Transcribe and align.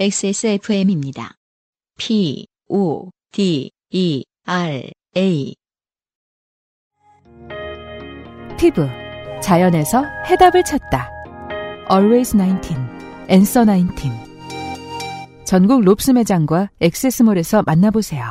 XSFM입니다. 0.00 1.34
P, 1.98 2.46
O, 2.70 3.10
D, 3.32 3.70
E, 3.90 4.24
R, 4.46 4.90
A. 5.14 5.54
피부. 8.58 8.88
자연에서 9.42 10.02
해답을 10.24 10.64
찾다. 10.64 11.10
Always 11.90 12.34
19. 12.34 12.74
Answer 13.28 13.66
19. 13.66 14.08
전국 15.44 15.82
롭스 15.82 16.12
매장과 16.12 16.70
엑세스몰에서 16.80 17.64
만나보세요. 17.66 18.30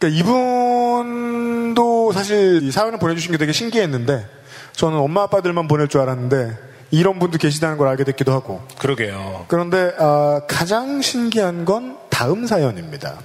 그러니까 0.00 0.18
이분도 0.18 2.10
사실 2.10 2.64
이 2.64 2.72
사연을 2.72 2.98
보내주신 2.98 3.30
게 3.30 3.38
되게 3.38 3.52
신기했는데 3.52 4.26
저는 4.72 4.98
엄마 4.98 5.22
아빠들만 5.22 5.68
보낼 5.68 5.86
줄 5.86 6.00
알았는데 6.00 6.67
이런 6.90 7.18
분도 7.18 7.38
계시다는 7.38 7.76
걸 7.76 7.88
알게 7.88 8.04
됐기도 8.04 8.32
하고. 8.32 8.66
그러게요. 8.78 9.44
그런데 9.48 9.94
아, 9.98 10.40
가장 10.48 11.02
신기한 11.02 11.64
건 11.64 11.98
다음 12.08 12.46
사연입니다. 12.46 13.18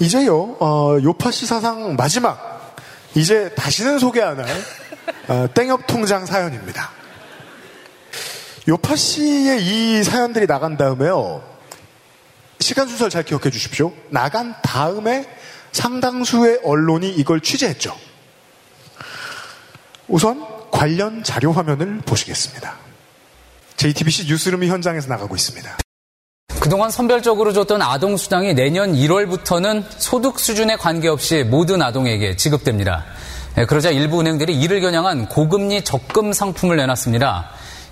이제요 0.00 0.56
어, 0.60 0.98
요파시 1.02 1.46
사상 1.46 1.94
마지막 1.96 2.76
이제 3.14 3.50
다시는 3.54 3.98
소개 3.98 4.20
안할 4.22 4.46
어, 5.28 5.46
땡협 5.54 5.86
통장 5.86 6.26
사연입니다. 6.26 6.90
요파시의 8.66 9.62
이 9.62 10.02
사연들이 10.02 10.46
나간 10.46 10.76
다음에요 10.76 11.42
시간 12.60 12.88
순서를 12.88 13.10
잘 13.10 13.22
기억해 13.22 13.50
주십시오. 13.50 13.92
나간 14.08 14.54
다음에 14.62 15.28
상당수의 15.72 16.60
언론이 16.64 17.10
이걸 17.10 17.40
취재했죠. 17.40 17.96
우선 20.08 20.44
관련 20.70 21.22
자료 21.22 21.52
화면을 21.52 22.00
보시겠습니다. 22.04 22.74
JTBC 23.76 24.26
뉴스룸이 24.26 24.68
현장에서 24.68 25.08
나가고 25.08 25.34
있습니다. 25.34 25.78
그동안 26.60 26.90
선별적으로 26.90 27.52
줬던 27.52 27.82
아동 27.82 28.16
수당이 28.16 28.54
내년 28.54 28.92
1월부터는 28.94 29.84
소득 29.98 30.38
수준에 30.38 30.76
관계없이 30.76 31.44
모든 31.44 31.82
아동에게 31.82 32.36
지급됩니다. 32.36 33.04
예, 33.58 33.66
그러자 33.66 33.90
일부 33.90 34.20
은행들이 34.20 34.58
이를 34.58 34.80
겨냥한 34.80 35.28
고금리 35.28 35.84
적금 35.84 36.32
상품을 36.32 36.76
내놨습니다. 36.76 37.50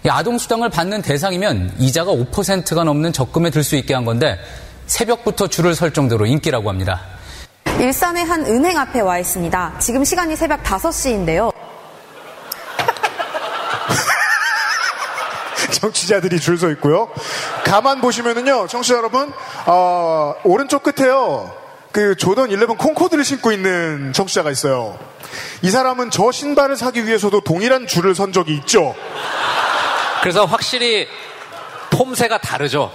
아동 0.09 0.39
수당을 0.39 0.71
받는 0.71 1.03
대상이면 1.03 1.75
이자가 1.79 2.13
5%가 2.13 2.83
넘는 2.85 3.13
적금에 3.13 3.51
들 3.51 3.63
수 3.63 3.77
있게 3.77 3.95
한 3.95 4.05
건데 4.05 4.39
새벽부터 4.87 5.47
줄을 5.47 5.75
설 5.75 5.93
정도로 5.93 6.27
인기라고 6.27 6.69
합니다. 6.69 7.01
일산의 7.79 8.25
한 8.25 8.45
은행 8.47 8.77
앞에 8.79 9.01
와 9.01 9.19
있습니다. 9.19 9.79
지금 9.81 10.05
시간이 10.05 10.35
새벽 10.37 10.63
5시인데요. 10.65 11.52
청취자들이 15.93 16.39
줄 16.39 16.57
서 16.59 16.71
있고요. 16.71 17.09
가만 17.65 18.01
보시면은요, 18.01 18.69
청취자 18.69 18.95
여러분, 18.95 19.33
어, 19.67 20.35
오른쪽 20.45 20.85
끝에요. 20.85 21.53
그 21.91 22.15
조던 22.17 22.53
11 22.53 22.69
콩코드를 22.79 23.25
신고 23.25 23.51
있는 23.51 24.13
청취자가 24.13 24.51
있어요. 24.53 24.97
이 25.63 25.71
사람은 25.71 26.11
저 26.13 26.31
신발을 26.31 26.77
사기 26.77 27.05
위해서도 27.07 27.41
동일한 27.41 27.89
줄을 27.89 28.15
선 28.15 28.33
적이 28.33 28.55
있죠. 28.59 28.95
그래서 30.23 30.45
확실히 30.45 31.09
폼새가 31.91 32.39
다르죠. 32.39 32.93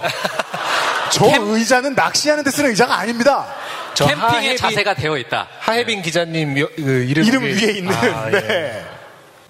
저 1.12 1.26
의자는 1.26 1.94
낚시하는 1.94 2.42
데 2.42 2.50
쓰는 2.50 2.70
의자가 2.70 2.98
아닙니다. 2.98 3.46
캠핑의 3.94 4.56
자세가 4.56 4.94
되어 4.94 5.18
있다. 5.18 5.46
하혜빈 5.60 6.00
기자님 6.02 6.58
여- 6.58 6.68
그 6.74 7.04
이름, 7.06 7.24
이름 7.24 7.42
위에 7.44 7.72
있는. 7.72 7.92
아, 7.94 8.28
예. 8.28 8.40
네. 8.40 8.84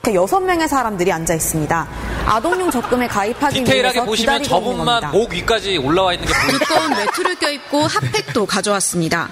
이렇게 0.03 0.15
여섯 0.17 0.41
명의 0.41 0.67
사람들이 0.69 1.13
앉아 1.13 1.35
있습니다. 1.35 1.89
아동용 2.27 2.71
적금에 2.71 3.09
가입하기 3.09 3.61
디테일하게 3.61 3.99
위해서 3.99 4.05
보시면 4.07 4.43
기다리고 4.43 4.61
있는 4.73 4.85
저분만. 4.85 5.11
목 5.13 5.33
위까지 5.33 5.77
올라와 5.79 6.15
있는 6.15 6.27
게 6.27 6.33
보이죠. 6.35 6.59
두꺼운 6.59 6.97
외투를 6.97 7.35
껴입고 7.37 7.83
핫팩도 7.87 8.47
가져왔습니다. 8.47 9.29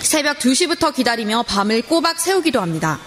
새벽 0.00 0.38
2시부터 0.38 0.94
기다리며 0.94 1.42
밤을 1.42 1.82
꼬박 1.82 2.18
새우기도 2.20 2.60
합니다. 2.60 2.98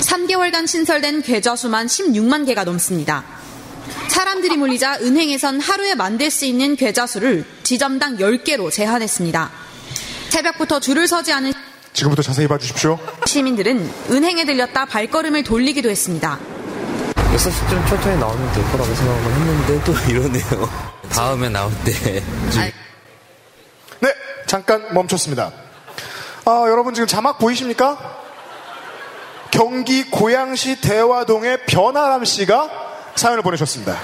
3개월간 0.00 0.66
신설된 0.66 1.22
계좌 1.22 1.56
수만 1.56 1.86
16만 1.86 2.46
개가 2.46 2.64
넘습니다. 2.64 3.24
사람들이 4.08 4.56
몰리자 4.56 4.98
은행에선 5.02 5.60
하루에 5.60 5.94
만들 5.94 6.30
수 6.30 6.44
있는 6.44 6.76
계좌 6.76 7.06
수를 7.06 7.44
지점당 7.62 8.16
10개로 8.18 8.70
제한했습니다. 8.70 9.50
새벽부터 10.28 10.80
줄을 10.80 11.08
서지 11.08 11.32
않은 11.32 11.52
지금부터 11.92 12.22
자세히 12.22 12.46
봐주십시오. 12.46 12.98
시민들은 13.26 13.90
은행에 14.10 14.44
들렸다 14.44 14.86
발걸음을 14.86 15.42
돌리기도 15.42 15.90
했습니다. 15.90 16.38
6시쯤 17.38 17.88
천천히 17.88 18.18
나오면 18.18 18.52
될 18.52 18.64
거라고 18.72 18.94
생각을 18.94 19.22
했는데 19.22 19.84
또 19.84 19.92
이러네요. 20.10 20.68
다음에 21.08 21.48
나올 21.48 21.70
때. 21.84 22.22
네, 24.00 24.14
잠깐 24.46 24.92
멈췄습니다. 24.92 25.52
아, 26.44 26.64
여러분 26.68 26.94
지금 26.94 27.06
자막 27.06 27.38
보이십니까? 27.38 27.96
경기 29.50 30.10
고양시 30.10 30.80
대화동의 30.80 31.64
변아람 31.66 32.24
씨가 32.24 32.70
사연을 33.14 33.42
보내셨습니다. 33.42 33.96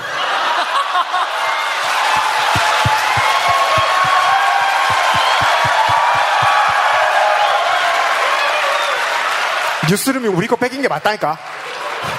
뉴스룸이 9.91 10.29
우리 10.29 10.47
거 10.47 10.57
뺏긴 10.57 10.81
게 10.83 10.89
맞다니까. 10.89 11.37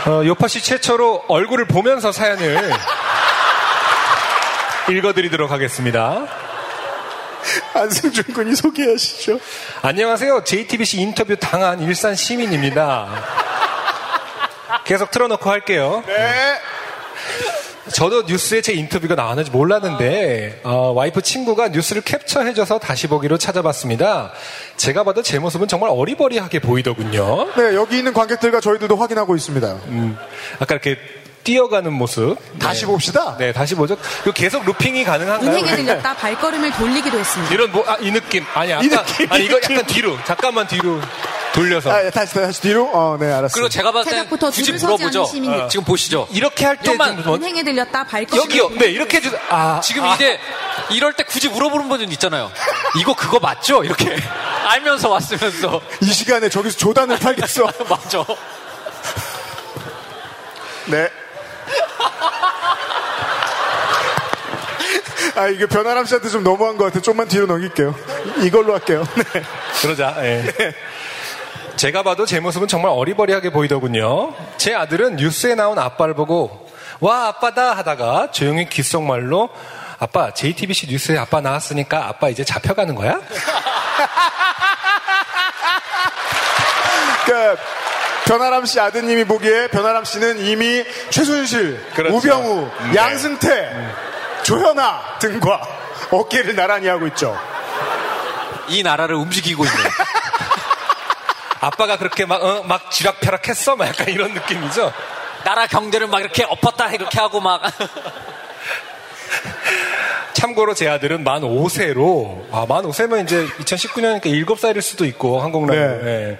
어, 0.08 0.26
요파 0.26 0.48
씨 0.48 0.62
최초로 0.62 1.26
얼굴을 1.28 1.66
보면서 1.66 2.12
사연을 2.12 2.72
읽어드리도록 4.90 5.52
하겠습니다. 5.52 6.28
안승준 7.74 8.34
군이 8.34 8.56
소개하시죠. 8.56 9.40
안녕하세요. 9.82 10.44
JTBC 10.44 11.02
인터뷰 11.02 11.36
당한 11.36 11.82
일산 11.82 12.16
시민입니다. 12.16 13.08
계속 14.84 15.12
틀어놓고 15.12 15.50
할게요. 15.50 16.04
네. 16.06 16.60
저도 17.94 18.24
뉴스에 18.24 18.62
제 18.62 18.74
인터뷰가 18.74 19.16
나왔는지 19.16 19.52
몰랐는데 19.52 20.62
어, 20.64 20.92
와이프 20.96 21.22
친구가 21.22 21.70
뉴스를 21.70 22.02
캡처해줘서 22.02 22.80
다시 22.80 23.08
보기로 23.08 23.38
찾아봤습니다. 23.38 24.32
제가 24.78 25.04
봐도 25.04 25.22
제 25.22 25.38
모습은 25.40 25.68
정말 25.68 25.92
어리버리하게 25.92 26.60
보이더군요. 26.60 27.54
네, 27.56 27.76
여기 27.76 27.98
있는 27.98 28.14
관객들과 28.14 28.60
저희들도 28.60 28.96
확인하고 28.96 29.36
있습니다. 29.36 29.68
음, 29.88 30.18
아까 30.60 30.76
이렇게 30.76 30.98
뛰어가는 31.44 31.94
모습 31.94 32.38
다시 32.58 32.86
봅시다. 32.86 33.38
네, 33.38 33.54
다시 33.54 33.76
보죠. 33.76 33.96
이거 34.24 34.32
계속 34.32 34.66
루핑이 34.66 35.04
가능한가요? 35.04 35.48
은행에 35.52 35.76
들렸다 35.76 36.16
발걸음을 36.16 36.72
돌리기도 36.72 37.20
했습니다. 37.20 37.54
이런 37.54 37.72
뭐, 37.72 37.84
아, 37.88 37.98
이 38.02 38.10
느낌. 38.12 38.44
아니, 38.56 38.74
아까, 38.74 38.84
이 38.84 38.90
느낌, 38.90 39.32
아니, 39.32 39.44
이 39.44 39.46
이거. 39.46 39.58
약간 39.58 39.86
뒤로. 39.86 40.18
잠깐만 40.26 40.66
뒤로 40.68 41.00
돌려서. 41.56 41.90
아, 41.90 42.04
예, 42.04 42.10
다시, 42.10 42.34
다시 42.34 42.62
뒤로? 42.62 42.90
어, 42.94 43.16
네, 43.18 43.28
알았어요. 43.28 43.48
그리고 43.54 43.70
제가 43.70 43.94
봤을 43.94 44.12
땐 44.12 44.20
새벽부터 44.20 44.52
굳이 44.52 44.74
물어보죠. 44.74 45.24
어, 45.24 45.68
지금 45.70 45.86
보시죠. 45.86 46.28
이렇게 46.32 46.66
할 46.66 46.76
때. 46.78 46.94
뭐- 46.94 47.36
은행에 47.36 47.64
들렸다 47.64 48.04
발걸음을 48.04 48.44
여기요. 48.44 48.78
네, 48.78 48.88
이렇게 48.88 49.18
해주, 49.18 49.32
아. 49.50 49.80
지금 49.82 50.04
아. 50.04 50.16
이제 50.16 50.38
이럴 50.92 51.14
때 51.14 51.24
굳이 51.24 51.48
물어보는 51.48 51.88
분은 51.88 52.12
있잖아요. 52.12 52.52
이거 53.00 53.16
그거 53.16 53.40
맞죠? 53.40 53.86
이렇게 53.86 54.18
알면서 54.68 55.10
왔으면서 55.10 55.82
이 56.02 56.08
시간에 56.12 56.50
저기서 56.50 56.78
조단을 56.78 57.18
팔겠어. 57.20 57.70
맞죠. 57.90 58.26
네. 60.88 61.10
아, 65.36 65.48
이게 65.48 65.66
변아람 65.66 66.06
씨한테 66.06 66.30
좀 66.30 66.44
너무한 66.44 66.78
것 66.78 66.86
같아. 66.86 67.02
좀만 67.02 67.28
뒤로 67.28 67.46
넘길게요. 67.46 67.96
이걸로 68.44 68.74
할게요. 68.74 69.06
네. 69.16 69.44
그러자, 69.82 70.16
예. 70.20 70.44
제가 71.76 72.04
봐도 72.04 72.26
제 72.26 72.40
모습은 72.40 72.68
정말 72.68 72.92
어리버리하게 72.92 73.50
보이더군요. 73.52 74.34
제 74.58 74.74
아들은 74.74 75.18
뉴스에 75.18 75.56
나온 75.56 75.78
아빠를 75.78 76.14
보고, 76.14 76.70
와, 77.02 77.28
아빠다 77.28 77.74
하다가 77.74 78.32
조용히 78.32 78.70
귓속말로, 78.70 79.50
아빠, 80.00 80.34
JTBC 80.34 80.88
뉴스에 80.88 81.18
아빠 81.18 81.42
나왔으니까 81.42 82.08
아빠 82.08 82.30
이제 82.30 82.44
잡혀가는 82.44 82.96
거야? 82.96 83.20
그러니까 87.26 87.62
변아람 88.26 88.66
씨 88.66 88.80
아드님이 88.80 89.26
보기에 89.26 89.68
변아람 89.68 90.06
씨는 90.06 90.46
이미 90.46 90.84
최순실, 91.10 91.92
그렇죠. 91.94 92.16
우병우, 92.16 92.72
네. 92.92 92.96
양승태, 92.96 93.72
조현아 94.44 95.18
등과 95.20 95.62
어깨를 96.12 96.56
나란히 96.56 96.88
하고 96.88 97.06
있죠. 97.08 97.38
이 98.70 98.82
나라를 98.82 99.16
움직이고 99.16 99.66
있는. 99.66 99.80
아빠가 101.66 101.98
그렇게 101.98 102.26
막, 102.26 102.44
어, 102.44 102.64
막 102.64 102.92
쥐락펴락 102.92 103.50
했어? 103.50 103.76
막 103.76 103.88
약간 103.88 104.10
이런 104.10 104.34
느낌이죠? 104.34 104.94
나라 105.44 105.66
경제를 105.66 106.08
막 106.08 106.20
이렇게 106.20 106.44
엎었다 106.44 106.94
이렇게 106.94 107.20
하고 107.20 107.42
막 107.42 107.62
참고로 110.34 110.76
제 110.76 110.88
아들은 110.88 111.24
만 111.24 111.42
5세로, 111.42 112.46
아, 112.52 112.66
만 112.68 112.84
5세면 112.84 113.24
이제 113.24 113.48
2019년이니까 113.48 114.26
7살일 114.26 114.82
수도 114.82 115.06
있고, 115.06 115.42
한국 115.42 115.66
나이로. 115.66 116.04
네. 116.04 116.06
예. 116.06 116.38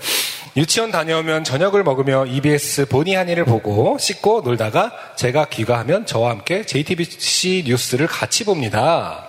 유치원 0.58 0.92
다녀오면 0.92 1.44
저녁을 1.44 1.84
먹으며 1.84 2.26
EBS 2.26 2.88
보니 2.88 3.16
한이를 3.16 3.46
보고 3.46 3.98
씻고 3.98 4.42
놀다가 4.42 4.92
제가 5.16 5.46
귀가하면 5.46 6.06
저와 6.06 6.30
함께 6.30 6.66
JTBC 6.66 7.64
뉴스를 7.68 8.08
같이 8.08 8.44
봅니다. 8.44 9.26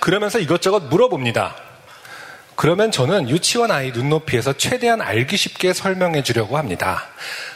그러면서 0.00 0.40
이것저것 0.40 0.84
물어봅니다. 0.84 1.54
그러면 2.56 2.90
저는 2.90 3.28
유치원 3.28 3.70
아이 3.70 3.90
눈높이에서 3.90 4.54
최대한 4.54 5.00
알기 5.00 5.36
쉽게 5.36 5.72
설명해 5.72 6.22
주려고 6.22 6.56
합니다. 6.56 7.04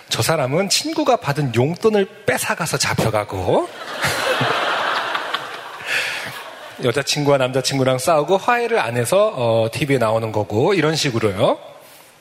저 0.09 0.23
사람은 0.23 0.69
친구가 0.69 1.17
받은 1.17 1.55
용돈을 1.55 2.25
뺏어가서 2.27 2.79
잡혀가고 2.79 3.69
여자친구와 6.83 7.39
남자친구랑 7.39 7.99
싸우고 7.99 8.37
화해를 8.37 8.79
안 8.79 8.97
해서 8.97 9.33
어, 9.35 9.69
TV에 9.73 9.99
나오는 9.99 10.31
거고 10.33 10.75
이런 10.75 10.95
식으로요. 10.95 11.59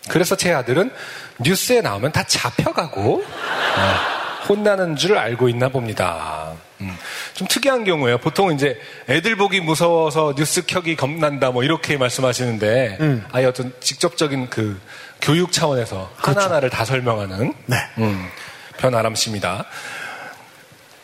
그래서 0.10 0.36
제 0.36 0.54
아들은 0.54 0.92
뉴스에 1.40 1.82
나오면 1.82 2.12
다 2.12 2.24
잡혀가고 2.24 3.24
어, 3.24 4.46
혼나는 4.50 4.96
줄 4.96 5.18
알고 5.18 5.50
있나 5.50 5.70
봅니다. 5.70 6.47
음, 6.82 6.96
좀 7.34 7.48
특이한 7.48 7.84
경우예요. 7.84 8.18
보통 8.20 8.54
이제 8.54 8.80
애들 9.10 9.36
보기 9.36 9.62
무서워서 9.62 10.34
뉴스 10.36 10.66
켜기 10.66 10.96
겁난다 10.96 11.52
뭐 11.52 11.64
이렇게 11.64 11.98
말씀하시는데 11.98 12.98
아예 13.32 13.46
어떤 13.46 13.74
직접적인 13.80 14.50
그 14.50 14.80
교육 15.22 15.52
차원에서 15.52 16.12
하나하나를 16.18 16.70
다 16.70 16.86
설명하는 16.86 17.54
네. 17.66 17.78
음, 17.98 18.30
변아람 18.78 19.16
씨입니다. 19.16 19.66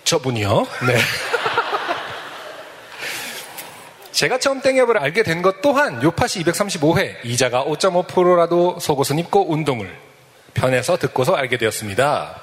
저분이요. 0.03 0.67
네. 0.87 0.97
제가 4.11 4.37
처음 4.37 4.61
땡협을 4.61 4.97
알게 4.99 5.23
된 5.23 5.41
것 5.41 5.61
또한 5.61 6.01
요파시 6.03 6.43
235회 6.43 7.15
이자가 7.25 7.63
5.5%라도 7.65 8.79
속옷은 8.79 9.17
입고 9.19 9.51
운동을 9.51 9.91
편에서 10.53 10.97
듣고서 10.97 11.33
알게 11.35 11.57
되었습니다. 11.57 12.41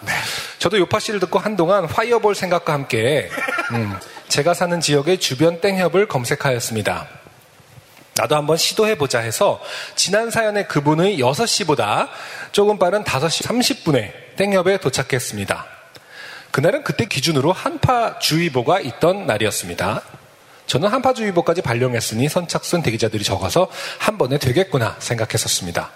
저도 0.60 0.78
요파 0.78 1.00
씨를 1.00 1.20
듣고 1.20 1.38
한동안 1.38 1.86
화이어볼 1.86 2.34
생각과 2.34 2.74
함께 2.74 3.30
음, 3.72 3.98
제가 4.28 4.52
사는 4.52 4.78
지역의 4.78 5.18
주변 5.18 5.58
땡협을 5.62 6.06
검색하였습니다. 6.06 7.08
나도 8.16 8.36
한번 8.36 8.58
시도해보자 8.58 9.20
해서 9.20 9.58
지난 9.94 10.30
사연의 10.30 10.68
그분의 10.68 11.18
6시보다 11.18 12.10
조금 12.52 12.78
빠른 12.78 13.04
5시 13.04 13.46
30분에 13.46 14.36
땡협에 14.36 14.76
도착했습니다. 14.76 15.66
그날은 16.50 16.84
그때 16.84 17.06
기준으로 17.06 17.52
한파주의보가 17.52 18.80
있던 18.80 19.26
날이었습니다. 19.26 20.02
저는 20.66 20.90
한파주의보까지 20.90 21.62
발령했으니 21.62 22.28
선착순 22.28 22.82
대기자들이 22.82 23.24
적어서 23.24 23.70
한 23.98 24.18
번에 24.18 24.36
되겠구나 24.36 24.96
생각했었습니다. 24.98 25.90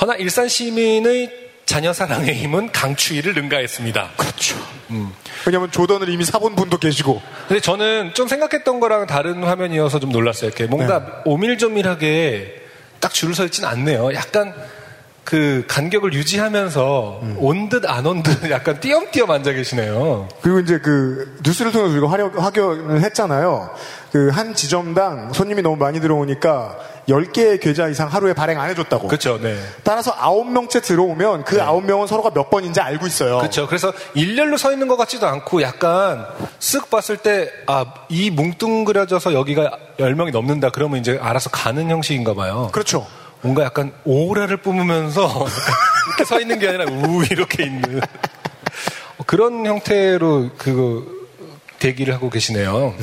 허나 0.00 0.14
일산 0.14 0.48
시민의 0.48 1.47
자녀 1.68 1.92
사랑의 1.92 2.34
힘은 2.34 2.72
강추위를 2.72 3.34
능가했습니다. 3.34 4.12
그렇죠. 4.16 4.56
왜냐면 5.46 5.70
조던을 5.70 6.08
이미 6.08 6.24
사본 6.24 6.54
분도 6.56 6.78
계시고. 6.78 7.20
근데 7.46 7.60
저는 7.60 8.14
좀 8.14 8.26
생각했던 8.26 8.80
거랑 8.80 9.06
다른 9.06 9.44
화면이어서 9.44 10.00
좀 10.00 10.10
놀랐어요. 10.10 10.48
이렇게 10.48 10.64
뭔가 10.64 11.20
오밀조밀하게 11.26 12.62
딱 13.00 13.12
줄을 13.12 13.34
서 13.34 13.44
있진 13.44 13.66
않네요. 13.66 14.14
약간 14.14 14.54
그 15.28 15.64
간격을 15.68 16.14
유지하면서 16.14 17.20
온듯 17.36 17.84
안 17.86 18.06
온 18.06 18.22
듯 18.22 18.48
약간 18.50 18.80
띄엄띄엄 18.80 19.30
앉아 19.30 19.52
계시네요. 19.52 20.26
그리고 20.40 20.60
이제 20.60 20.78
그 20.78 21.36
뉴스를 21.44 21.70
통해서 21.70 21.92
우리가 21.92 22.10
화력, 22.10 22.42
확연을 22.42 23.02
했잖아요. 23.02 23.70
그 24.10 24.30
한 24.32 24.54
지점당 24.54 25.34
손님이 25.34 25.60
너무 25.60 25.76
많이 25.76 26.00
들어오니까 26.00 26.78
10개의 27.10 27.60
계좌 27.60 27.88
이상 27.88 28.08
하루에 28.08 28.32
발행 28.32 28.58
안 28.58 28.70
해줬다고. 28.70 29.06
그렇죠. 29.06 29.38
네. 29.38 29.54
따라서 29.82 30.12
9명째 30.14 30.82
들어오면 30.82 31.44
그 31.44 31.58
9명은 31.58 32.06
서로가 32.06 32.30
몇 32.30 32.48
번인지 32.48 32.80
알고 32.80 33.06
있어요. 33.06 33.36
그렇죠. 33.38 33.66
그래서 33.66 33.92
일렬로 34.14 34.56
서 34.56 34.72
있는 34.72 34.88
것 34.88 34.96
같지도 34.96 35.26
않고 35.26 35.60
약간 35.60 36.24
쓱 36.58 36.88
봤을 36.88 37.18
때 37.18 37.50
아, 37.66 37.84
이 38.08 38.30
뭉뚱그려져서 38.30 39.34
여기가 39.34 39.72
10명이 39.98 40.32
넘는다 40.32 40.70
그러면 40.70 41.00
이제 41.00 41.18
알아서 41.20 41.50
가는 41.50 41.90
형식인가 41.90 42.32
봐요. 42.32 42.70
그렇죠. 42.72 43.06
뭔가 43.40 43.64
약간 43.64 43.92
오라를 44.04 44.58
뿜으면서 44.58 45.28
이렇게 46.08 46.24
서 46.24 46.40
있는 46.40 46.58
게 46.58 46.68
아니라 46.68 46.84
우 46.90 47.22
이렇게 47.30 47.64
있는 47.64 48.00
그런 49.26 49.66
형태로 49.66 50.50
그거 50.58 51.04
대기를 51.78 52.12
하고 52.14 52.30
계시네요. 52.30 52.94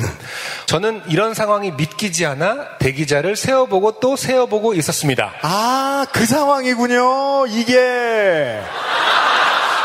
저는 0.66 1.02
이런 1.08 1.34
상황이 1.34 1.70
믿기지 1.70 2.26
않아 2.26 2.78
대기자를 2.78 3.36
세어보고 3.36 4.00
또 4.00 4.16
세어보고 4.16 4.74
있었습니다. 4.74 5.32
아, 5.42 6.06
그 6.12 6.26
상황이군요. 6.26 7.46
이게. 7.48 8.60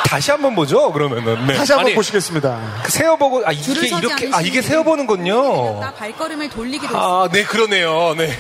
다시 0.06 0.30
한번 0.32 0.56
보죠. 0.56 0.92
그러면은 0.92 1.48
네. 1.48 1.54
다시 1.54 1.72
한번 1.72 1.88
아니, 1.88 1.96
보시겠습니다. 1.96 2.82
그 2.84 2.92
세어보고 2.92 3.44
아 3.46 3.54
이게 3.54 3.88
이렇게 3.88 4.30
아 4.34 4.42
이게 4.42 4.62
세어보는군요. 4.62 5.80
나 5.80 5.94
발걸음을 5.94 6.50
돌리기도 6.50 6.88
했어요. 6.88 7.02
아, 7.02 7.30
네 7.32 7.44
그러네요. 7.44 8.14
네. 8.18 8.38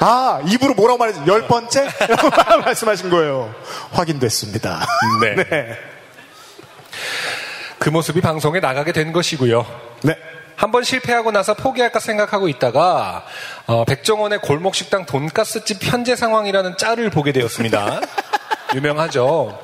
아, 0.00 0.40
입으로 0.46 0.74
뭐라고 0.74 0.98
말했지? 0.98 1.20
열 1.26 1.46
번째? 1.46 1.88
라고 2.08 2.30
말씀하신 2.64 3.10
거예요. 3.10 3.54
확인됐습니다. 3.92 4.86
네. 5.22 5.34
네. 5.44 5.78
그 7.78 7.90
모습이 7.90 8.20
방송에 8.20 8.60
나가게 8.60 8.92
된 8.92 9.12
것이고요. 9.12 9.66
네. 10.02 10.16
한번 10.56 10.84
실패하고 10.84 11.32
나서 11.32 11.54
포기할까 11.54 11.98
생각하고 11.98 12.48
있다가 12.48 13.24
어, 13.66 13.84
백종원의 13.84 14.40
골목식당 14.40 15.04
돈가스집 15.06 15.82
현재 15.82 16.16
상황이라는 16.16 16.76
짤을 16.76 17.10
보게 17.10 17.32
되었습니다. 17.32 18.00
유명하죠. 18.74 19.60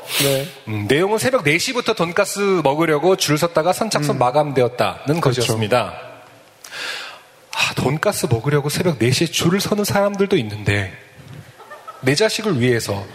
음, 0.69 0.87
내용은 0.89 1.19
새벽 1.19 1.45
4시부터 1.45 1.97
돈가스 1.97 2.61
먹으려고 2.63 3.17
줄 3.17 3.39
섰다가 3.39 3.73
선착순 3.73 4.19
마감되었다는 4.19 5.21
것이었습니다. 5.21 6.10
아, 7.71 7.75
돈가스 7.75 8.27
먹으려고 8.29 8.69
새벽 8.69 8.99
4시에 8.99 9.31
줄을 9.33 9.61
서는 9.61 9.85
사람들도 9.85 10.37
있는데 10.39 10.93
내 12.01 12.17
자식을 12.17 12.61
위해서 12.61 13.07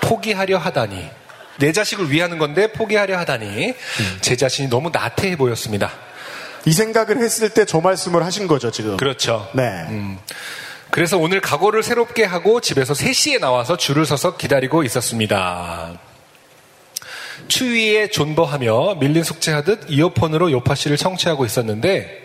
포기하려 0.00 0.56
하다니 0.56 1.10
내 1.58 1.72
자식을 1.72 2.10
위하는 2.10 2.38
건데 2.38 2.72
포기하려 2.72 3.18
하다니 3.18 3.74
제 4.22 4.36
자신이 4.36 4.68
너무 4.68 4.90
나태해 4.90 5.36
보였습니다. 5.36 5.92
이 6.64 6.72
생각을 6.72 7.18
했을 7.18 7.50
때 7.50 7.66
저 7.66 7.80
말씀을 7.80 8.24
하신 8.24 8.46
거죠, 8.46 8.70
지금. 8.70 8.96
그렇죠. 8.96 9.50
네. 9.52 9.62
음, 9.88 10.18
그래서 10.90 11.18
오늘 11.18 11.40
각오를 11.42 11.82
새롭게 11.82 12.24
하고 12.24 12.60
집에서 12.60 12.94
3시에 12.94 13.38
나와서 13.38 13.76
줄을 13.76 14.06
서서 14.06 14.38
기다리고 14.38 14.82
있었습니다. 14.82 15.92
추위에 17.48 18.08
존버하며 18.08 18.94
밀린 18.94 19.24
숙제하듯 19.24 19.90
이어폰으로 19.90 20.50
요파 20.52 20.74
씨를 20.74 20.96
청취하고 20.96 21.44
있었는데 21.44 22.23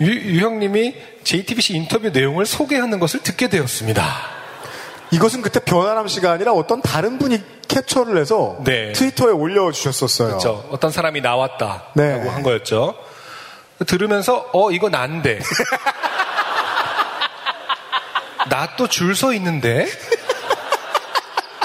유, 0.00 0.12
유 0.12 0.40
형님이 0.44 0.94
JTBC 1.24 1.74
인터뷰 1.74 2.10
내용을 2.10 2.46
소개하는 2.46 2.98
것을 3.00 3.20
듣게 3.20 3.48
되었습니다. 3.48 4.04
이것은 5.10 5.40
그때 5.42 5.58
변화람 5.60 6.06
씨가 6.08 6.30
아니라 6.32 6.52
어떤 6.52 6.82
다른 6.82 7.18
분이 7.18 7.42
캡처를 7.68 8.18
해서 8.20 8.58
네. 8.64 8.92
트위터에 8.92 9.32
올려주셨었어요. 9.32 10.28
그렇죠. 10.28 10.68
어떤 10.70 10.90
사람이 10.90 11.20
나왔다라고 11.22 11.90
네. 11.94 12.28
한 12.28 12.42
거였죠. 12.42 12.94
들으면서 13.86 14.48
어 14.52 14.70
이거 14.70 14.88
난데 14.88 15.38
나 18.50 18.76
또 18.76 18.86
줄 18.88 19.12
서 19.14 19.32
있는데 19.34 19.86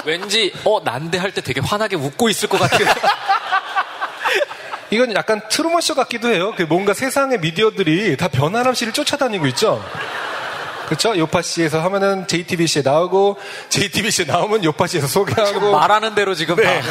왠지 0.04 0.52
어 0.64 0.80
난데 0.84 1.18
할 1.18 1.32
때 1.32 1.40
되게 1.40 1.60
환하게 1.60 1.96
웃고 1.96 2.28
있을 2.28 2.48
것 2.48 2.58
같은. 2.58 2.86
이건 4.94 5.12
약간 5.14 5.40
트루먼 5.48 5.80
쇼 5.80 5.96
같기도 5.96 6.32
해요. 6.32 6.54
그 6.56 6.62
뭔가 6.62 6.94
세상의 6.94 7.40
미디어들이 7.40 8.16
다 8.16 8.28
변화람 8.28 8.74
씨를 8.74 8.92
쫓아다니고 8.92 9.48
있죠. 9.48 9.84
그렇죠? 10.86 11.18
요파씨에서 11.18 11.80
하면은 11.80 12.28
JTBC에 12.28 12.82
나오고 12.82 13.36
JTBC에 13.70 14.26
나오면 14.26 14.62
요파씨에서 14.62 15.08
소개하고 15.08 15.72
말하는 15.72 16.14
대로 16.14 16.34
지금 16.34 16.54
네. 16.54 16.80
다. 16.80 16.86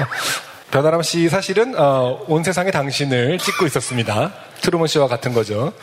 변화람 0.70 1.02
씨 1.02 1.28
사실은 1.28 1.78
어, 1.78 2.24
온 2.26 2.42
세상의 2.42 2.72
당신을 2.72 3.38
찍고 3.38 3.66
있었습니다. 3.66 4.32
트루먼 4.62 4.86
쇼와 4.88 5.06
같은 5.06 5.34
거죠. 5.34 5.74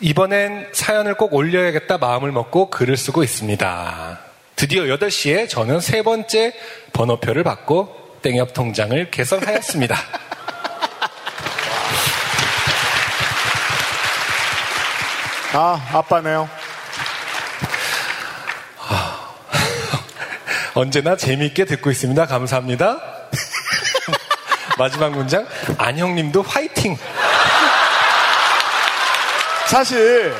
이번엔 0.00 0.68
사연을 0.72 1.14
꼭 1.14 1.32
올려야겠다 1.32 1.96
마음을 1.96 2.32
먹고 2.32 2.68
글을 2.68 2.98
쓰고 2.98 3.22
있습니다. 3.22 4.18
드디어 4.56 4.82
8시에 4.82 5.48
저는 5.48 5.80
세 5.80 6.02
번째 6.02 6.52
번호표를 6.92 7.44
받고 7.44 8.07
땡협 8.22 8.52
통장을 8.52 9.10
개설하였습니다. 9.10 9.96
아, 15.54 15.88
아빠네요. 15.92 16.48
언제나 20.74 21.16
재미있게 21.16 21.64
듣고 21.64 21.90
있습니다. 21.90 22.26
감사합니다. 22.26 22.98
마지막 24.78 25.10
문장 25.10 25.44
안형님도 25.76 26.42
화이팅. 26.42 26.96
사실 29.66 30.32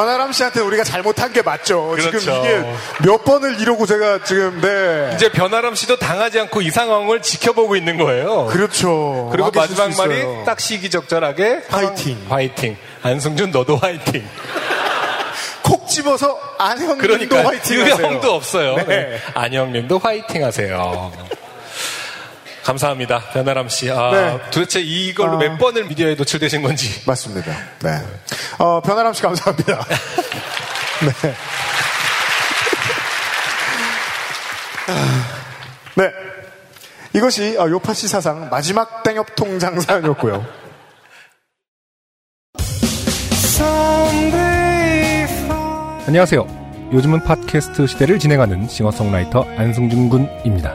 변아람 0.00 0.32
씨한테 0.32 0.60
우리가 0.60 0.82
잘못한 0.82 1.30
게 1.32 1.42
맞죠. 1.42 1.94
지금 1.98 2.10
그렇죠. 2.10 2.30
이게 2.40 2.64
몇 3.04 3.22
번을 3.22 3.60
이러고 3.60 3.84
제가 3.84 4.24
지금 4.24 4.58
네. 4.62 5.14
이제 5.14 5.30
변아람 5.30 5.74
씨도 5.74 5.98
당하지 5.98 6.40
않고 6.40 6.62
이 6.62 6.70
상황을 6.70 7.20
지켜보고 7.20 7.76
있는 7.76 7.98
거예요. 7.98 8.46
그렇죠. 8.46 9.28
그리고 9.30 9.50
마지막 9.54 9.92
수 9.92 9.98
말이. 9.98 10.24
딱 10.46 10.58
시기적절하게 10.58 11.64
화이팅. 11.68 12.18
화이팅. 12.30 12.76
안승준 13.02 13.50
너도 13.50 13.76
화이팅. 13.76 14.26
콕 15.62 15.86
집어서 15.86 16.38
안형님도 16.56 16.96
그러니까 17.06 17.44
화이팅 17.46 17.82
하세요. 17.82 17.96
유형도 17.98 18.34
없어요. 18.34 18.76
네. 18.76 18.84
네. 18.84 19.18
안형님도 19.34 19.98
화이팅 19.98 20.44
하세요. 20.44 21.12
감사합니다. 22.64 23.20
변아람 23.32 23.68
씨. 23.68 23.90
아, 23.90 24.10
네. 24.12 24.40
도대체 24.50 24.80
이걸로 24.80 25.34
아. 25.34 25.38
몇 25.38 25.58
번을 25.58 25.84
미디어에 25.86 26.14
노출되신 26.14 26.62
건지. 26.62 27.02
맞습니다. 27.06 27.52
네. 27.82 27.98
어, 28.58 28.80
변아람 28.80 29.12
씨 29.14 29.22
감사합니다. 29.22 29.84
네. 31.00 31.34
네. 35.94 36.12
이것이 37.12 37.56
어, 37.58 37.68
요파시 37.68 38.08
사상 38.08 38.48
마지막 38.50 39.02
땡협 39.02 39.34
통 39.36 39.58
장 39.58 39.80
사연이었고요. 39.80 40.44
안녕하세요. 46.06 46.90
요즘은 46.92 47.20
팟캐스트 47.24 47.86
시대를 47.86 48.18
진행하는 48.18 48.66
싱어송라이터 48.68 49.46
안승준 49.56 50.08
군입니다. 50.08 50.74